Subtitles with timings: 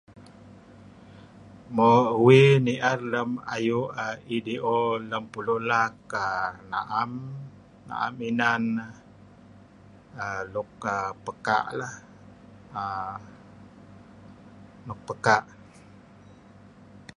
[1.75, 1.89] Mo
[2.25, 3.79] uih ni'er lem ayu
[4.35, 4.77] EDO
[5.09, 7.11] lem pulu' laak err na'em
[7.87, 8.63] na'em inan
[10.53, 11.93] luk err pekaa' lah
[12.83, 13.15] err
[14.87, 15.45] nuk pekaa'.